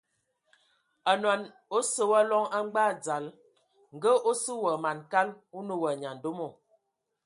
[1.11, 1.41] Onɔn
[1.75, 3.25] o sɔ wa loŋ a ngbag dzal,
[3.95, 6.47] ngə o sə wa man kal, o nə wa nyandomo.